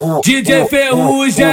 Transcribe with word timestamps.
DJ 0.00 0.66
Ferrugem, 0.66 1.44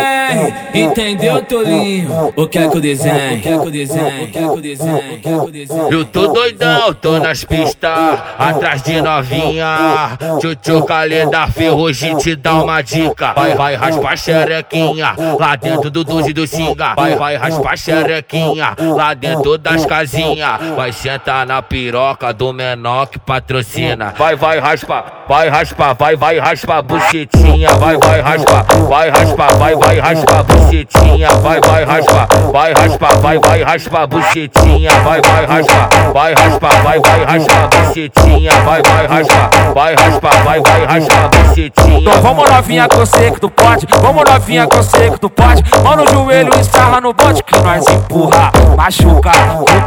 entendeu, 0.72 1.42
Tolinho? 1.42 2.32
O 2.36 2.48
que 2.48 2.60
é 2.60 2.70
que 2.70 2.78
eu 2.78 2.80
desenho? 2.80 3.40
O 3.40 3.42
que 3.42 3.50
é 3.50 3.58
que 3.58 3.66
eu 3.66 3.72
desenho? 3.72 4.08
O 4.08 4.28
que 4.28 4.38
é 4.38 4.42
que 4.42 4.48
eu 4.48 4.62
desenho? 4.62 4.98
O 4.98 5.02
que 5.02 5.16
é 5.16 5.18
que 5.18 5.30
eu 5.30 5.52
desenho? 5.52 5.92
Eu 5.92 6.06
tô 6.06 6.28
doidão, 6.28 6.94
tô 6.94 7.18
nas 7.18 7.44
pistas, 7.44 8.20
atrás 8.38 8.84
de 8.84 9.02
novinha. 9.02 10.16
Tchutchu 10.40 10.86
da 11.32 11.48
Ferrugem 11.48 12.18
te 12.18 12.36
dá 12.36 12.62
uma 12.62 12.84
dica. 12.84 13.34
Vai, 13.34 13.56
vai 13.56 13.74
raspar 13.74 14.16
xerequinha, 14.16 15.16
lá 15.40 15.56
dentro 15.56 15.90
do 15.90 16.04
12 16.04 16.32
do 16.32 16.46
Singa. 16.46 16.94
Vai, 16.94 17.16
vai 17.16 17.36
raspar 17.38 17.76
xerequinha, 17.76 18.76
lá 18.96 19.16
dentro 19.16 19.58
das 19.58 19.88
casinhas. 19.88 20.60
Vai 20.76 20.92
sentar 20.92 21.48
na 21.48 21.64
piroca 21.64 22.32
do 22.32 22.54
menor 22.54 23.08
que 23.08 23.18
patrocina. 23.18 24.14
Vai, 24.16 24.36
vai 24.36 24.60
raspar, 24.60 25.26
vai 25.28 25.50
raspar, 25.50 25.94
vai, 25.94 26.16
vai 26.16 26.38
raspar 26.38 26.84
bucetinha. 26.84 27.70
Vai, 27.70 27.98
vai 27.98 28.35
raspar 28.36 28.66
raspa, 28.66 28.88
vai 28.90 29.10
raspa, 29.10 29.48
vai, 29.58 29.76
vai 29.76 30.00
raspa, 30.00 30.44
bucetinha, 30.44 31.30
vai, 31.42 31.62
vai 31.62 31.86
raspa, 31.86 32.28
vai 32.52 32.74
raspa, 32.74 33.08
vai, 33.22 33.40
vai 33.40 33.64
raspa, 33.64 34.08
bucetinha, 34.08 34.92
vai, 35.04 35.22
vai 35.22 35.46
raspa, 35.46 35.90
vai 36.14 36.34
raspa, 36.34 36.70
vai, 36.84 37.00
vai 37.00 37.24
raspa, 37.26 37.68
bucetinha, 37.68 38.52
vai, 38.64 38.82
vai 38.82 39.08
raspa, 39.08 39.50
vai 39.74 39.96
raspa, 39.96 40.30
vai, 40.44 40.62
vai 40.62 40.86
raspa, 40.86 41.30
bucetinha. 41.30 42.00
Então 42.00 42.22
vamos 42.22 42.50
novinha 42.50 42.88
que 42.88 42.98
eu 42.98 43.06
que 43.06 43.40
tu 43.40 43.50
pode, 43.50 43.88
vamos 44.02 44.24
novinha 44.30 44.68
que 44.68 44.76
eu 44.76 45.12
que 45.12 45.20
tu 45.20 45.30
pode, 45.30 45.64
mano 45.84 46.04
o 46.04 46.08
joelho 46.08 46.52
e 46.60 46.64
sarra 46.64 47.00
no 47.00 47.14
bote 47.14 47.44
que 47.44 47.58
nós 47.60 47.88
empurra, 47.88 48.52
machuca, 48.76 49.32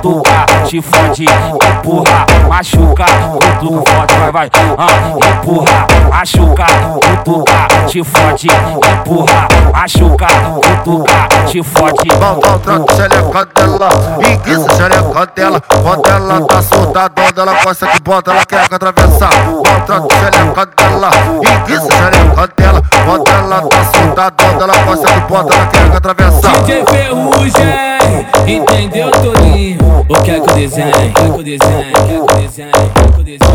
cutuca, 0.03 0.47
te 0.67 0.81
fode, 0.81 1.25
empurra, 1.25 2.27
machuca, 2.49 3.05
cutuca, 3.05 3.91
fode, 3.91 4.18
vai, 4.33 4.51
vai, 4.51 4.51
ah, 4.77 5.29
empurra, 5.31 5.87
machuca, 6.11 6.67
cutuca, 7.25 7.87
te 7.87 8.05
fode 8.05 8.49
empurra, 8.49 9.49
machuca, 9.73 10.27
cutuca, 10.27 11.29
te 11.47 11.63
fode. 11.63 12.09
Volta 12.19 12.51
o 12.51 12.59
tranco, 12.59 12.93
xereca 12.95 13.49
dela, 13.55 13.89
enguiça 14.27 14.77
xereca 14.77 15.27
dela. 15.35 15.61
Quando 15.61 16.09
ela 16.09 16.47
tá 16.47 16.63
soltadona, 16.63 17.33
ela 17.37 17.55
gosta 17.65 17.87
que 17.87 18.01
bota, 18.03 18.31
ela 18.31 18.45
quer 18.45 18.61
atravessar. 18.71 19.31
Volta 19.45 19.71
o 19.71 19.81
tranco, 19.87 20.09
xereca 20.15 20.67
dela, 20.77 21.11
enguiça 21.37 21.89
xereca 21.91 22.53
dela. 22.57 22.83
Quando 23.05 23.29
ela 23.31 23.63
tá 23.63 23.85
soltadona, 23.85 24.63
ela 24.63 24.85
gosta 24.85 25.13
que 25.13 25.21
bota, 25.21 25.55
ela 25.55 25.67
quer 25.67 25.97
atravessar. 25.97 26.63
DJ 26.63 26.85
Ferrugem, 26.87 28.27
entendeu, 28.47 29.11
Tolinho? 29.11 30.05
O 30.09 30.15
que 30.23 30.31
é 30.31 30.41
que 30.41 30.48
é 30.59 31.09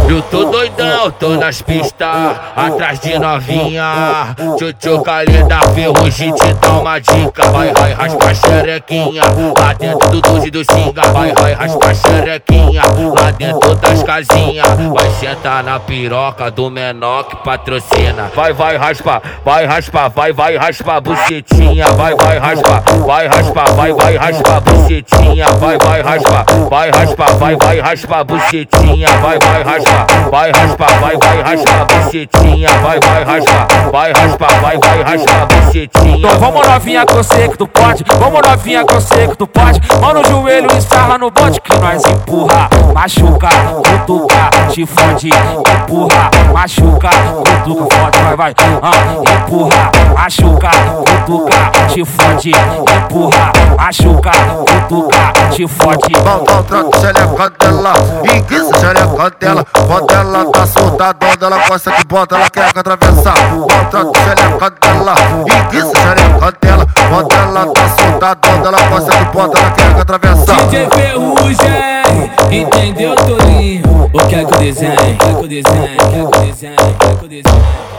eu 0.09 0.18
é 0.18 0.20
é 0.20 0.22
tô 0.30 0.46
doidão, 0.46 1.12
tô 1.12 1.30
nas 1.36 1.62
pistas, 1.62 2.08
atrás 2.56 3.00
de 3.00 3.20
novinha. 3.20 4.36
Tchutchu 4.58 5.04
da 5.48 5.62
ferrugem 5.74 6.34
te 6.34 6.54
dá 6.54 6.70
uma 6.80 7.00
dica. 7.00 7.50
Vai, 7.52 7.74
vai, 7.74 7.94
raspa 7.94 8.34
xerequinha, 8.34 9.24
lá 9.58 9.74
dentro 9.74 10.09
do 10.09 10.22
12 10.22 10.52
do 10.52 10.64
Singa. 10.64 11.02
Vai, 11.12 11.34
vai, 11.34 11.54
raspa 11.54 11.94
xerequinha, 11.94 12.81
lá 13.20 13.31
dentro 13.31 13.76
das 13.76 14.04
casinhas. 14.04 14.68
Vai 14.68 15.09
sentar 15.20 15.64
na 15.64 15.80
piroca 15.80 16.50
do 16.52 16.70
menor 16.70 17.24
que 17.26 17.36
patrocina. 17.38 18.31
Vai, 18.36 18.54
vai, 18.54 18.78
raspa, 18.78 19.22
vai, 19.44 19.66
raspa, 19.66 20.09
vai, 20.09 20.31
vai, 20.31 20.56
raspa 20.58 21.02
bucetinha. 21.02 21.88
Vai, 21.94 22.16
vai, 22.16 22.38
raspa, 22.38 22.84
vai, 23.06 23.28
raspa, 23.28 23.64
vai, 23.74 23.94
vai, 23.94 24.16
raspa 24.16 24.59
bucetinha. 24.62 25.48
Vai, 25.59 25.78
vai, 25.78 26.02
raspa, 26.02 26.46
vai, 26.70 26.92
raspa, 26.94 27.26
vai, 27.38 27.56
vai, 27.56 27.80
raspa 27.80 28.24
bucetinha. 28.24 29.08
Vai, 29.22 29.40
vai, 29.40 29.64
raspa, 29.64 30.08
vai, 30.30 30.52
raspa, 30.52 30.86
vai, 31.00 31.18
vai, 31.18 31.42
raspa 31.42 31.86
bucetinha. 31.86 32.70
Vai, 32.80 33.00
vai, 33.00 33.24
raspa, 33.24 33.68
vai, 33.92 34.14
raspa, 34.14 34.48
vai, 34.62 34.78
vai, 34.78 35.04
raspa 35.04 35.46
bucetinha. 35.46 36.18
Então 36.18 36.40
vamos 36.40 36.68
novinha 36.68 37.06
que 37.06 37.14
eu 37.14 37.50
que 37.50 37.58
tu 37.58 37.68
pode, 37.68 38.04
vamos 38.20 38.42
novinha 38.42 38.86
que 38.86 38.94
eu 38.94 39.30
que 39.30 39.38
tu 39.38 39.48
pode. 39.48 39.82
Mano 40.00 40.22
o 40.22 40.26
joelho 40.26 40.68
e 40.78 40.82
sarra 40.82 41.18
no 41.18 41.32
bote 41.32 41.60
que 41.62 41.76
nós 41.78 42.04
empurra, 42.06 42.70
machuca, 42.94 43.50
cutuca, 43.84 44.50
te 44.72 44.86
fode, 44.86 45.30
empurra, 45.30 46.30
machuca, 46.53 47.09
cutuca, 47.09 47.96
fode, 47.96 48.18
vai, 48.20 48.36
vai, 48.36 48.53
ah, 48.82 49.42
empurra, 49.42 49.92
machuca, 50.14 50.70
cutuca, 50.70 51.12
te 51.25 52.03
fode, 52.03 52.51
empurra, 52.51 53.51
machuca, 53.78 54.31
cutuca, 54.59 55.50
te 55.51 55.66
fode. 55.67 56.13
Volta 56.22 56.59
o 56.59 56.63
tranco, 56.63 56.97
xereca 56.97 57.50
dela, 57.59 57.94
enguiça 58.23 58.79
xereca 58.79 59.31
dela. 59.39 59.66
Quando 59.88 60.11
ela 60.11 60.51
tá 60.51 60.67
soltadona, 60.67 61.38
ela 61.41 61.67
gosta 61.67 61.91
que 61.91 62.06
bota, 62.06 62.35
ela 62.35 62.50
quer 62.50 62.66
atravessar. 62.75 63.35
Volta 63.51 63.75
o 63.75 63.85
tranco, 63.85 64.13
xereca 64.17 64.73
dela, 64.81 65.16
enguiça 65.47 65.94
xereca 65.95 66.53
dela. 66.61 66.88
Quando 67.09 67.34
ela 67.34 67.66
tá 67.67 67.90
soltadona, 67.90 68.67
ela 68.67 68.90
gosta 68.90 69.11
que 69.17 69.25
bota, 69.25 69.59
ela 69.59 69.72
quer 69.72 70.01
atravessar. 70.01 70.55
DJ 70.67 70.90
Ferrugem, 70.90 72.31
entendeu, 72.51 73.16
Tolinho? 73.16 74.09
O 74.11 74.28
que 74.28 74.35
é 74.35 74.44
que 74.44 74.53
eu 74.53 74.59
desenho? 74.59 74.94
O 74.94 74.97
que 74.97 75.23
é 75.23 75.34
que 75.34 75.44
eu 75.44 75.47
desenho? 75.47 75.84
O 75.84 75.88
que 75.88 76.03
é 76.03 76.09
que 76.09 76.17
eu 76.17 76.29
desenho? 76.29 76.73
O 76.73 76.94
que 76.94 77.05
é 77.05 77.16
que 77.16 77.23
eu 77.23 77.29
desenho? 77.29 77.93